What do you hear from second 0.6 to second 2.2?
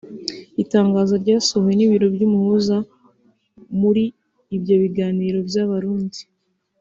Itangazo ryasohowe n’ibiro